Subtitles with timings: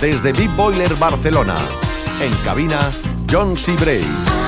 [0.00, 1.56] desde Deep Boiler Barcelona.
[2.20, 2.78] En cabina,
[3.30, 4.39] John C.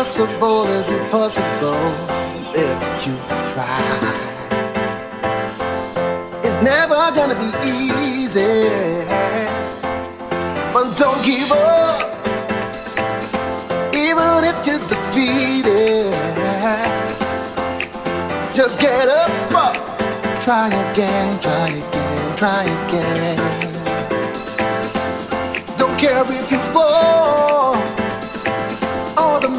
[0.00, 1.76] impossible is impossible
[2.56, 3.14] if you
[3.52, 3.80] try.
[6.42, 8.64] It's never gonna be easy,
[10.72, 12.00] but don't give up,
[13.94, 16.14] even if you're defeated.
[18.54, 19.76] Just get up, up.
[20.40, 23.38] try again, try again, try again.
[25.76, 27.49] Don't care if you fall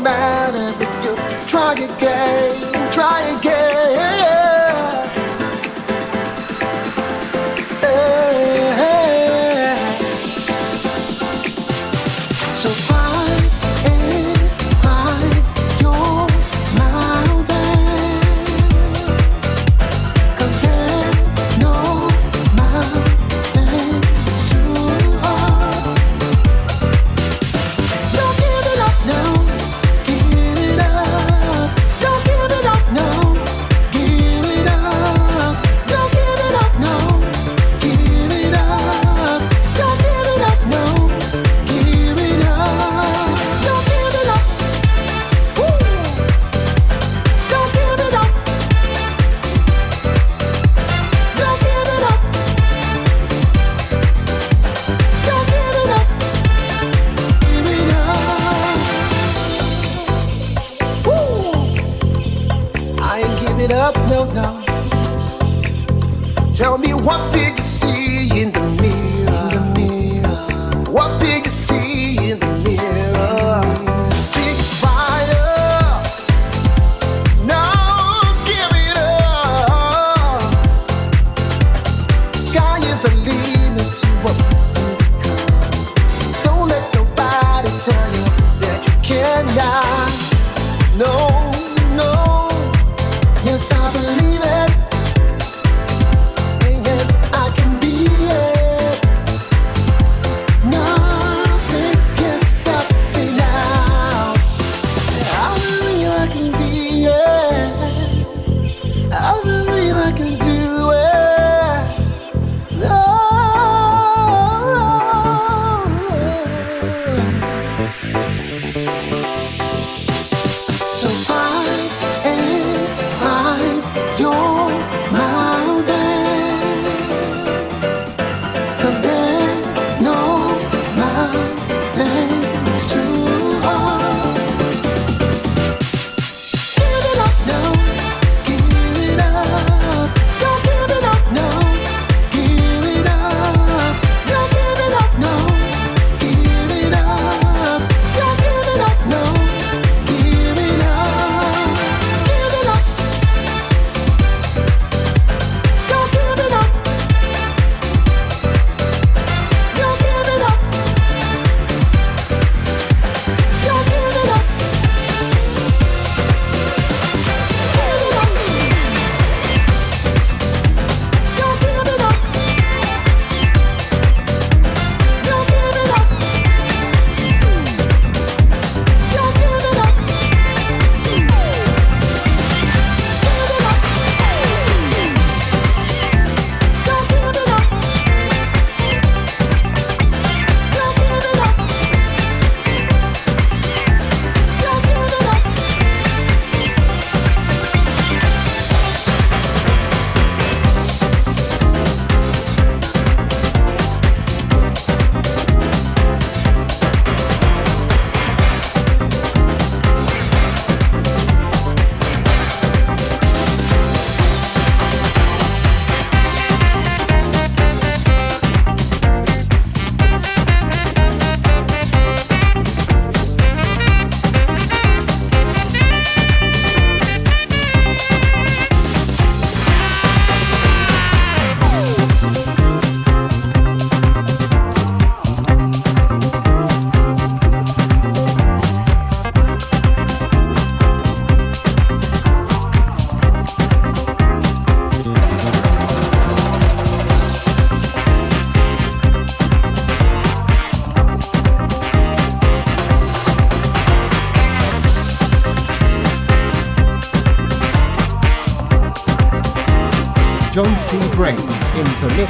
[0.02, 1.16] matters if you
[1.48, 4.41] try again, try again.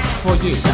[0.04, 0.71] for you.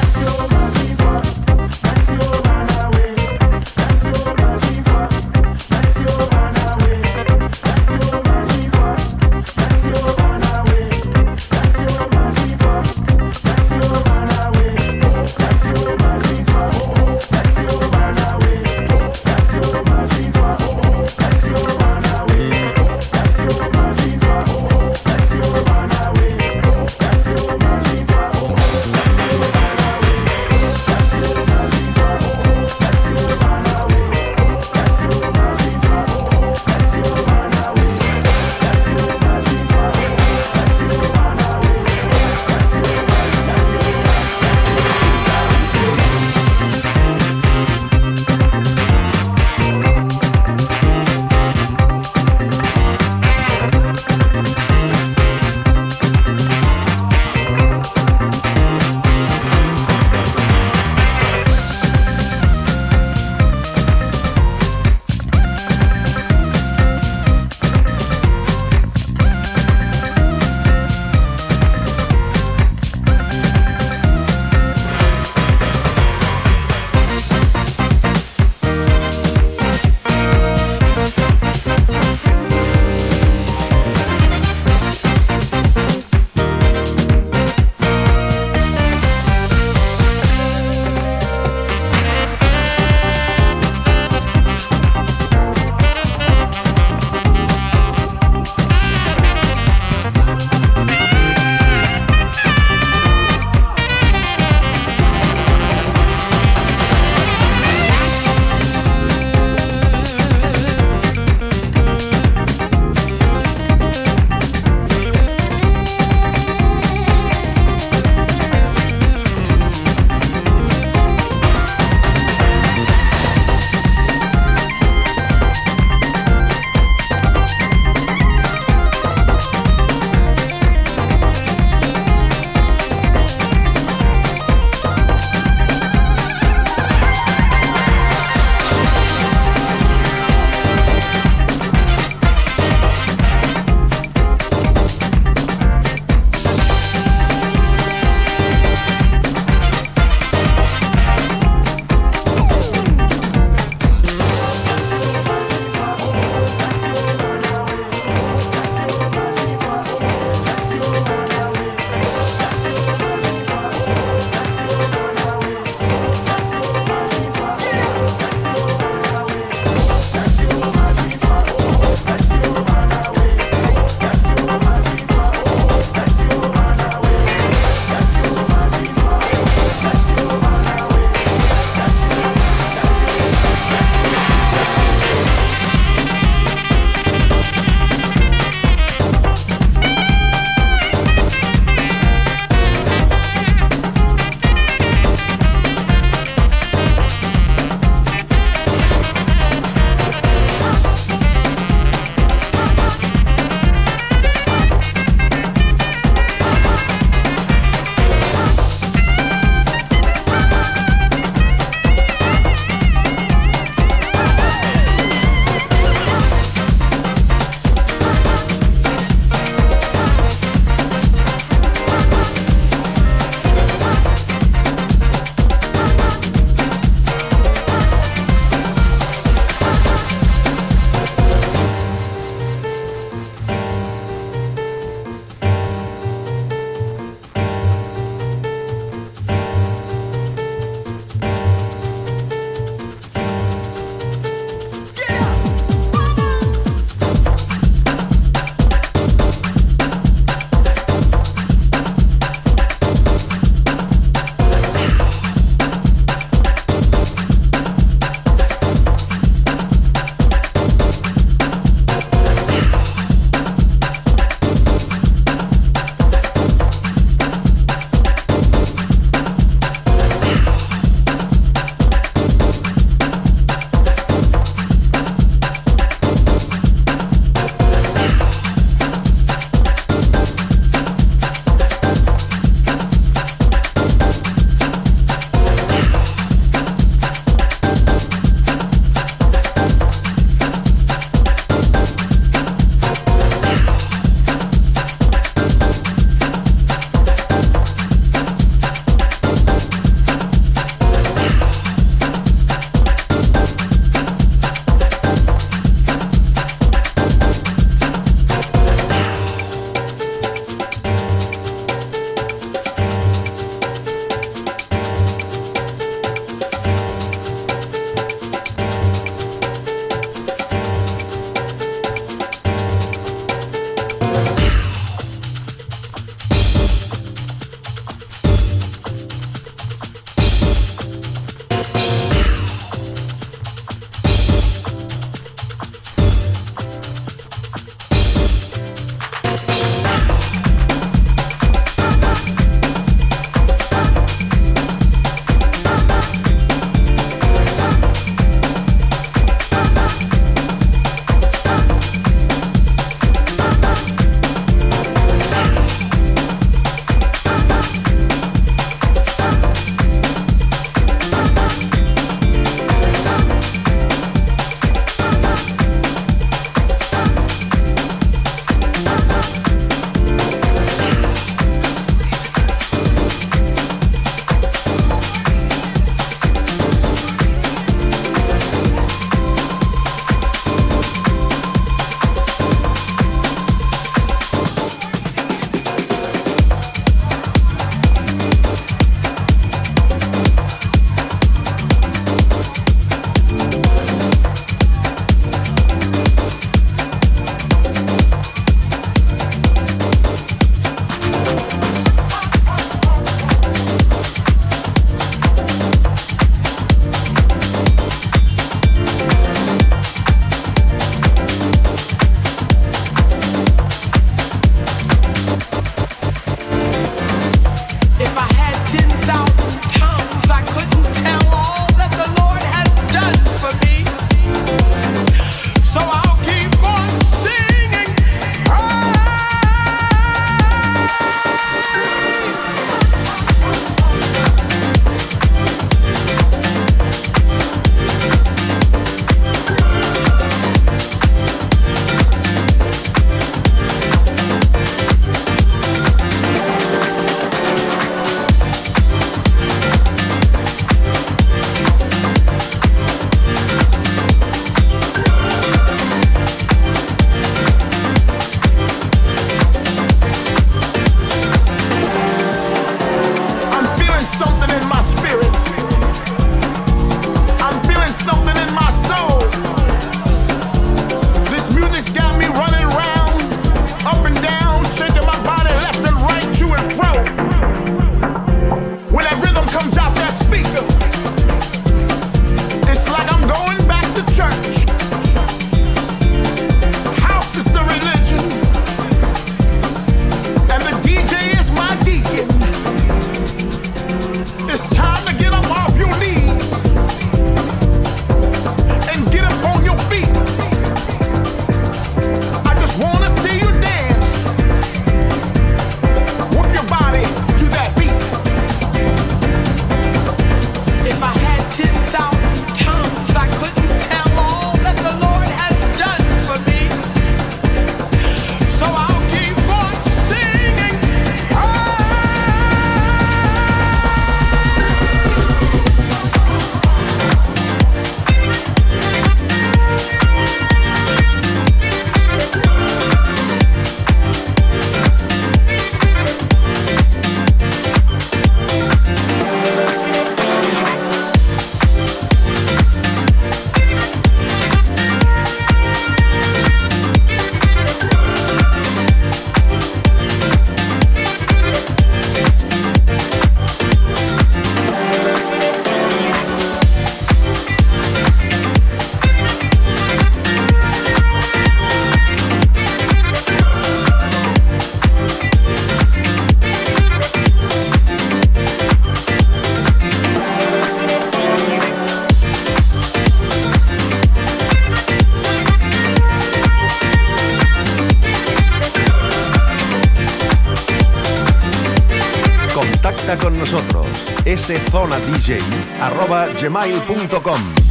[584.78, 587.67] zonadj.gmail.com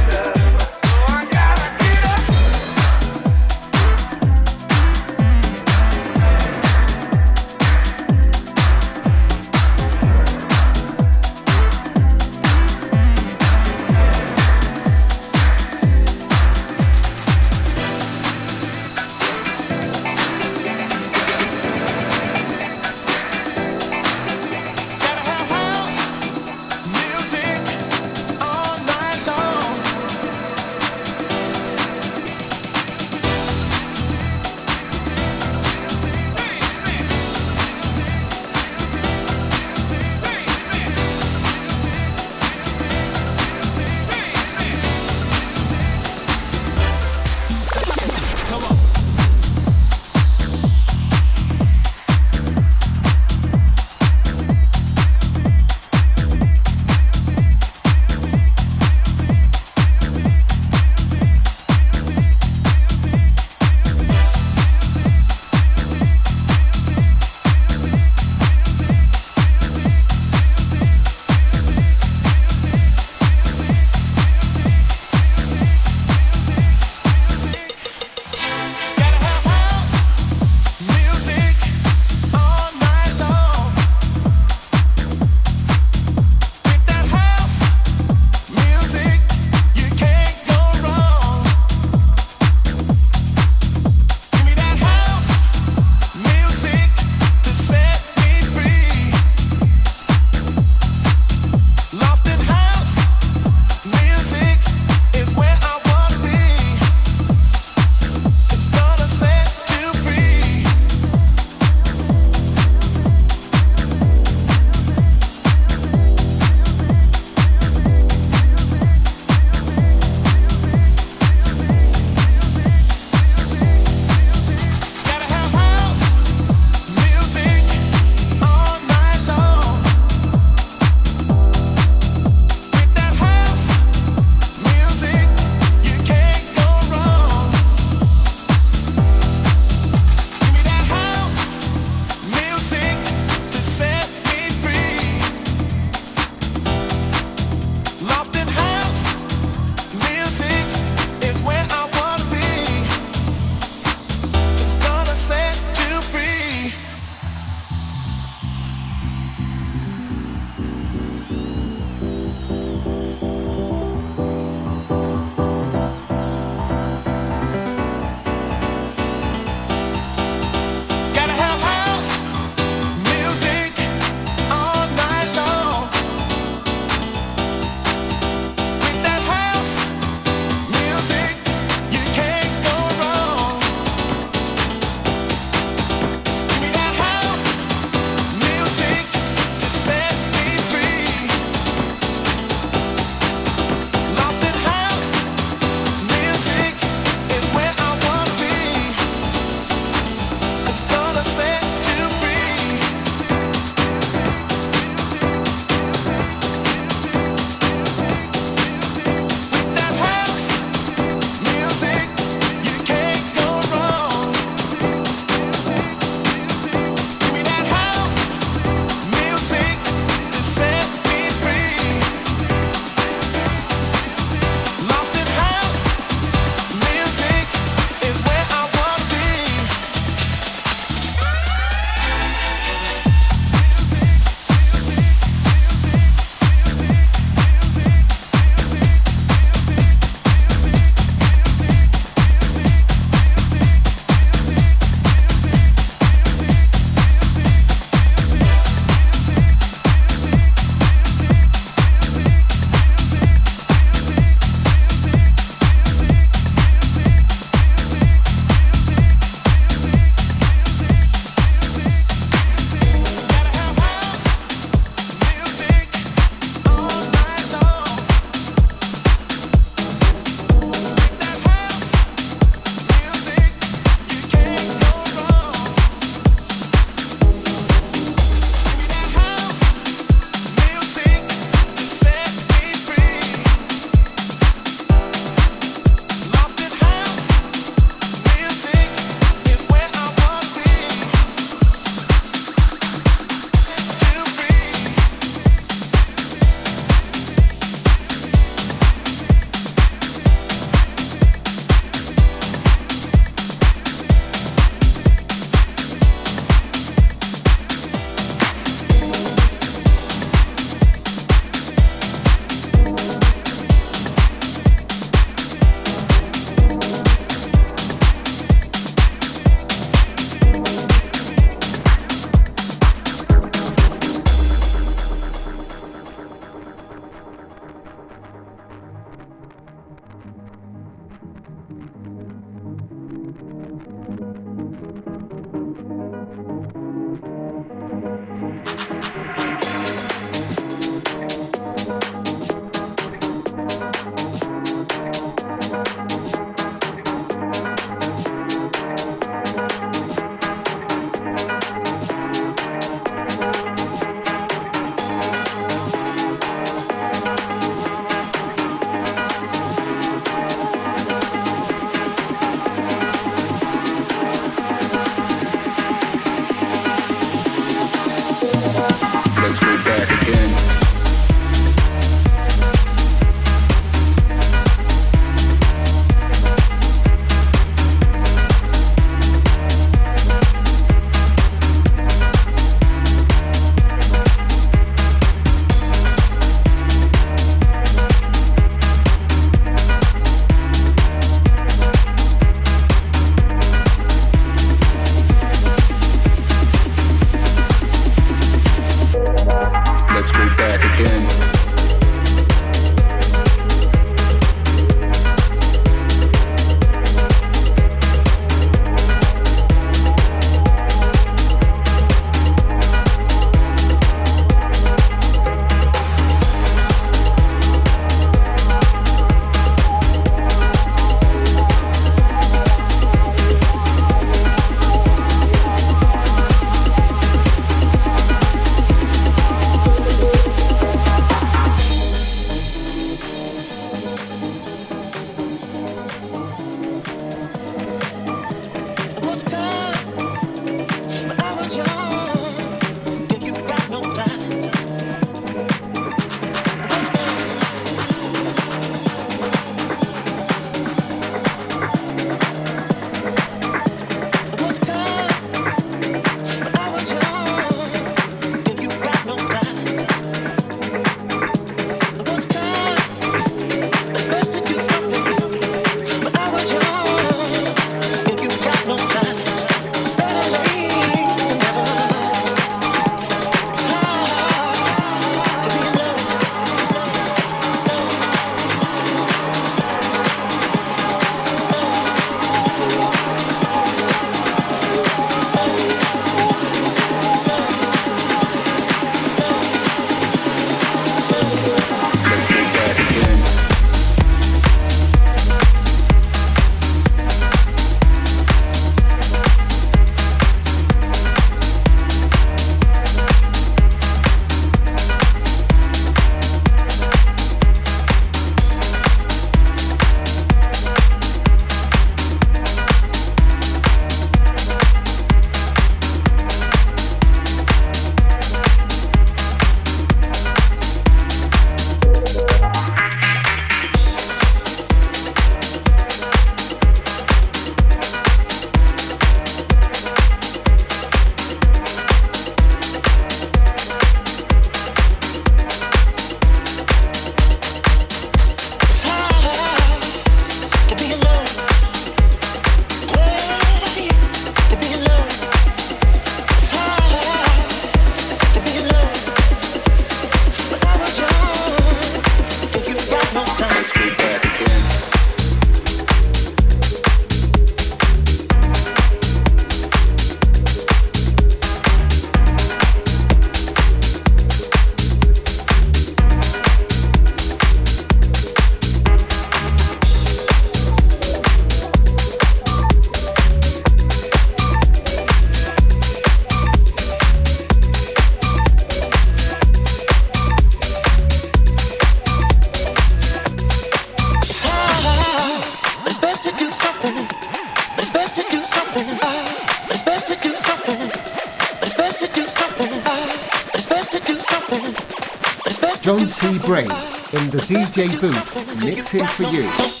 [597.91, 600.00] DJ booth, mix mixing for you.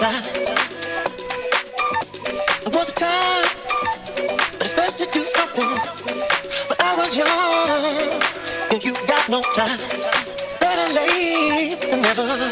[0.00, 0.04] It
[2.72, 3.48] was a time,
[4.52, 5.66] but it's best to do something.
[6.68, 8.22] When I was young,
[8.70, 9.80] and you got no time.
[10.60, 12.47] Better late than never.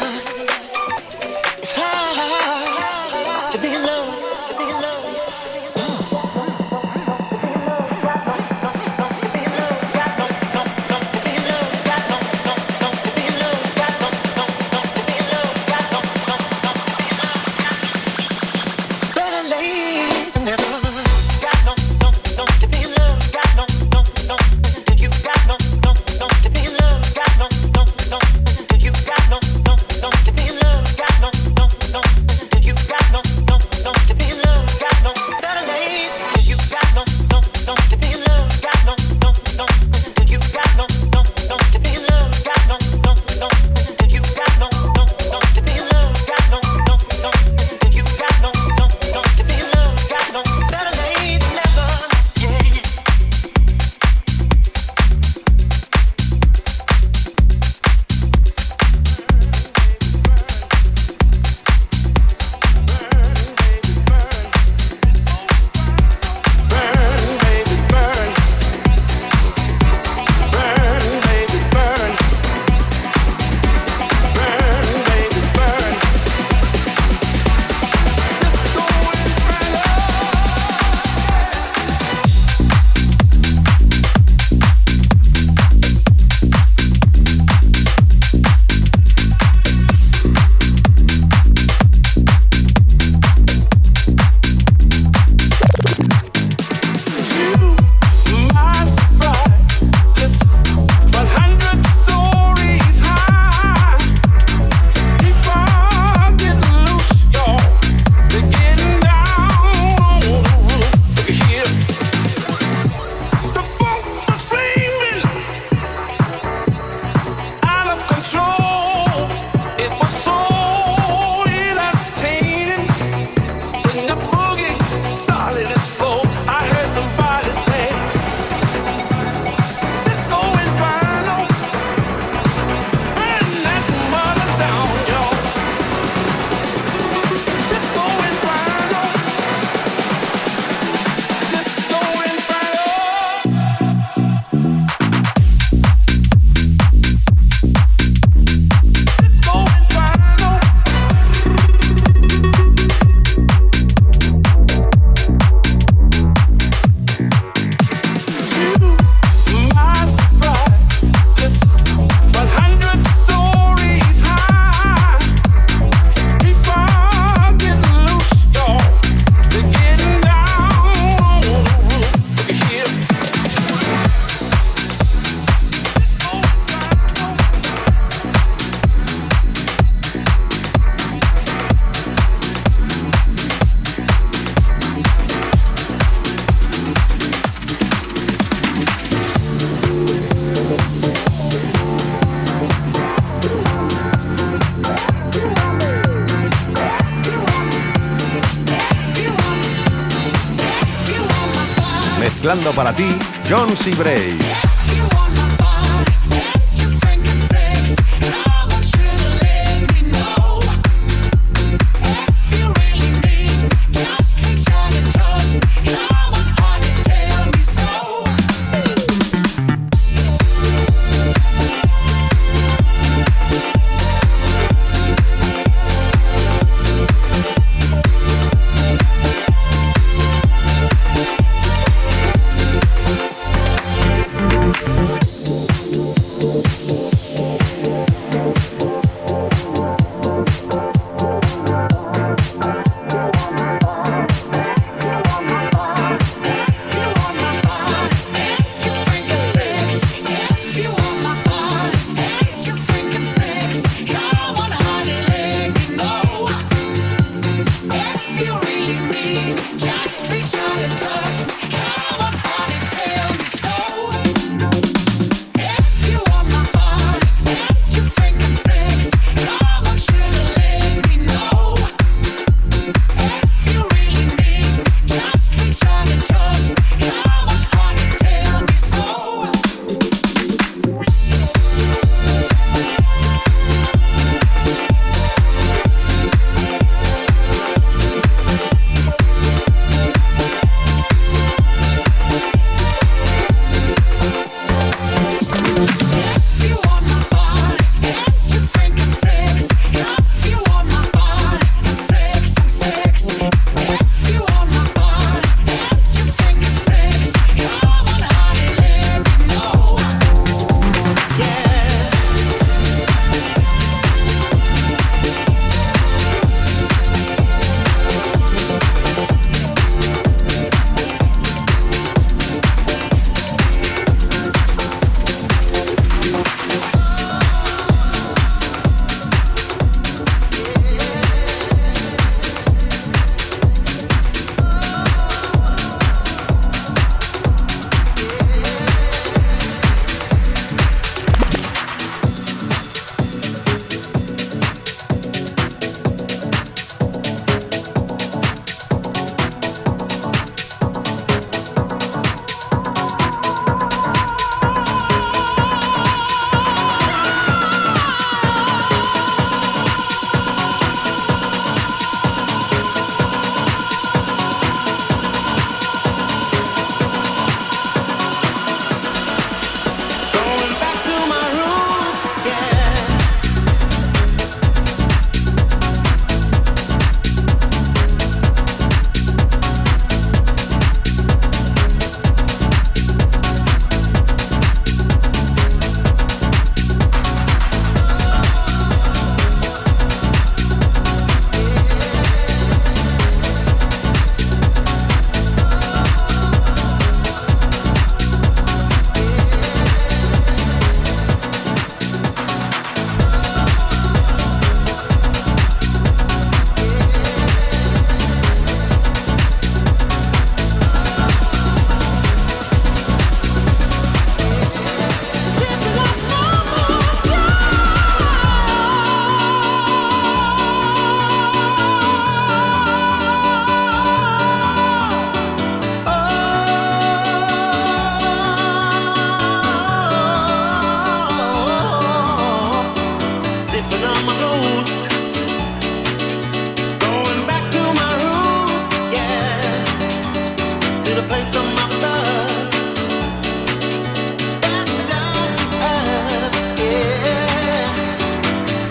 [202.77, 203.09] Para ti
[203.49, 203.75] John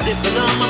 [0.07, 0.66] C.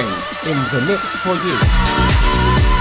[0.00, 2.79] In the mix for you.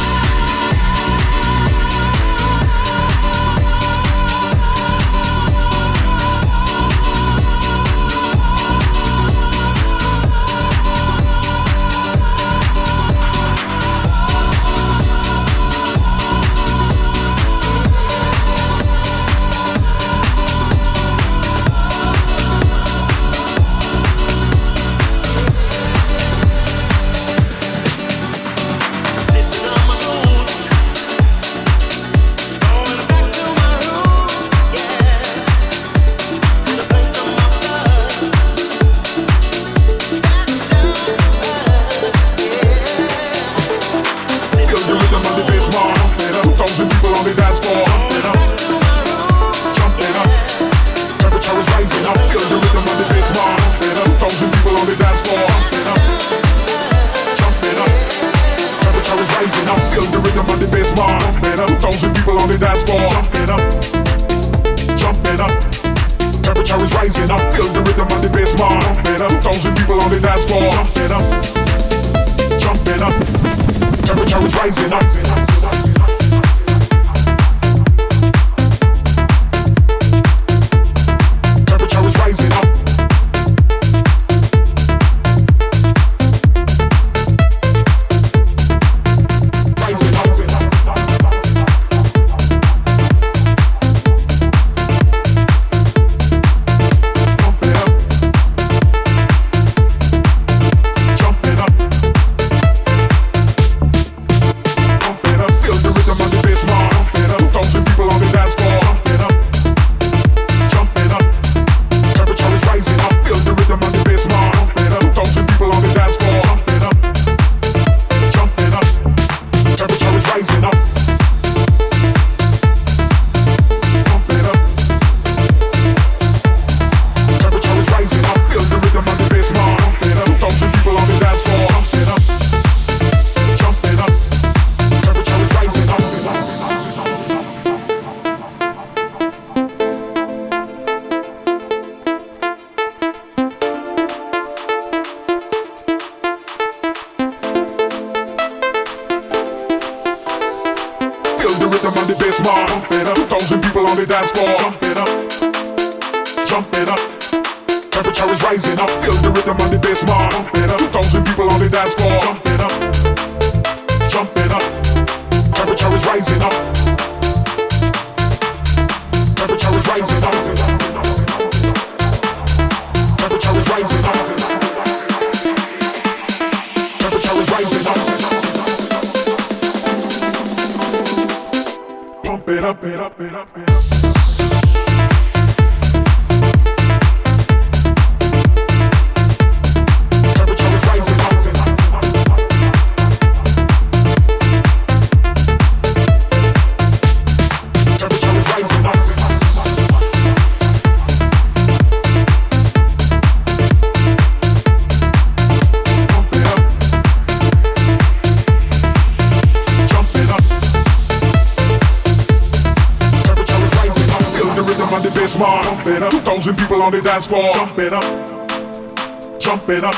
[216.90, 217.54] On the dance floor.
[217.54, 219.96] Jump it up, jump it up.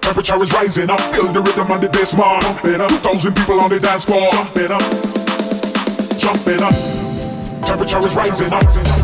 [0.00, 2.42] Temperature is rising up, feel the rhythm on the bass mark.
[2.42, 4.28] Jump it up, thousand people on the dance floor.
[4.32, 4.82] Jump it up,
[6.18, 6.74] jump it up.
[7.66, 9.03] Temperature is rising up.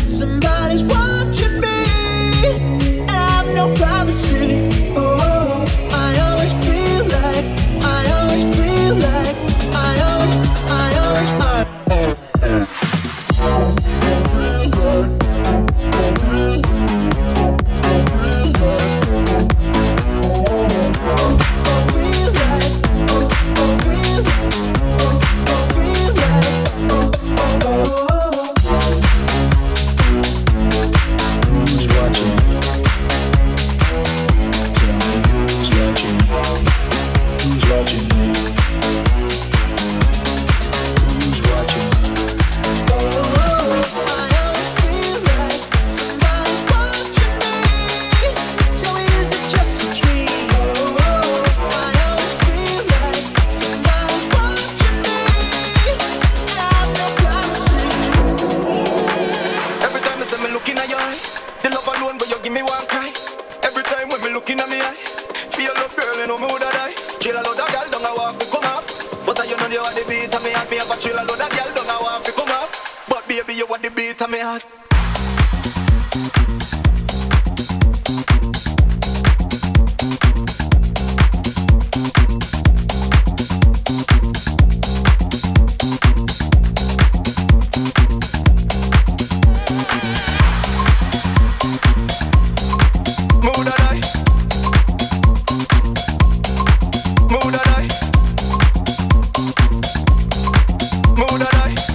[101.31, 101.90] A die.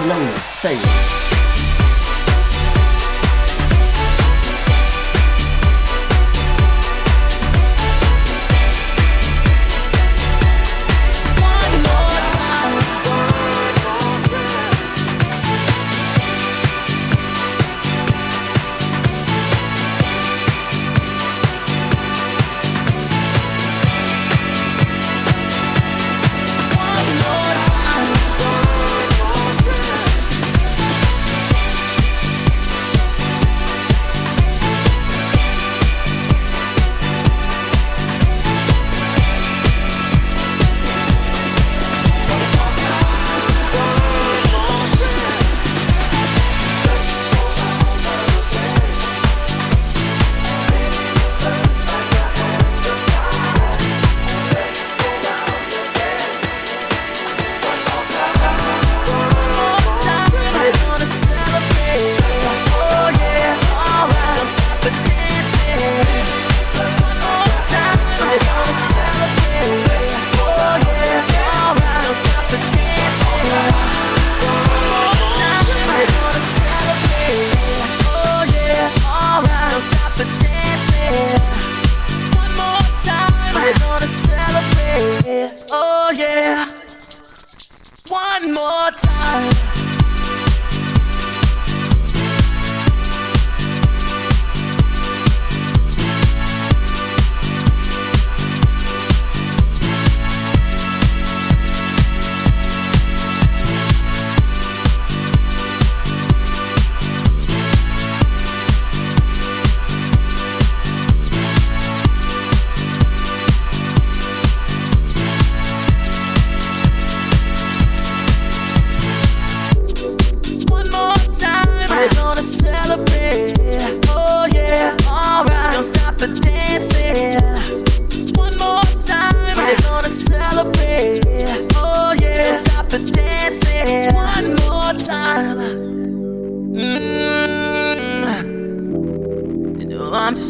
[0.00, 0.39] Barcelona,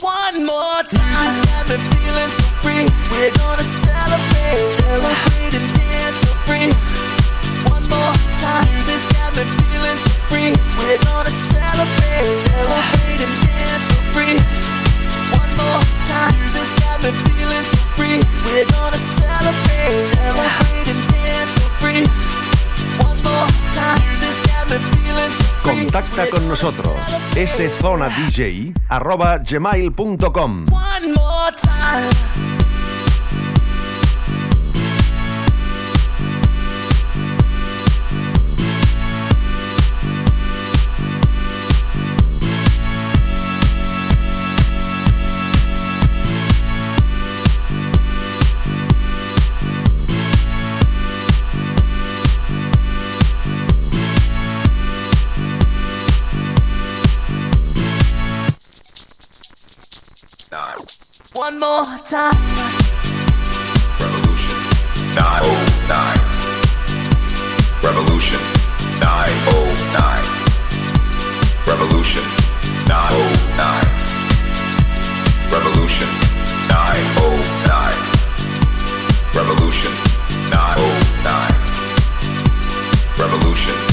[0.00, 1.24] one more time.
[1.24, 2.84] Just got me feeling so free.
[3.16, 6.68] We're gonna celebrate, celebrate and dance so free.
[7.64, 8.12] One more
[8.44, 8.68] time.
[8.84, 10.52] This got me feeling so free.
[10.76, 14.36] We're gonna celebrate, celebrate and dance so free.
[15.32, 15.80] One more
[16.12, 16.36] time.
[16.52, 18.20] This got me feeling so free.
[18.52, 22.25] We're gonna celebrate, celebrate and dance so free.
[25.62, 26.94] Contacta con nosotros.
[27.80, 30.66] Szonadj arroba gmail.com
[61.46, 62.34] one more time.
[64.02, 64.58] Revolution
[65.14, 66.18] 909.
[67.86, 68.40] Revolution
[68.98, 70.24] 909.
[71.70, 72.24] Revolution
[72.88, 73.86] 909.
[75.54, 76.10] Revolution
[76.66, 77.94] 909.
[79.38, 79.92] Revolution
[80.50, 81.54] 909.
[83.22, 83.85] Revolution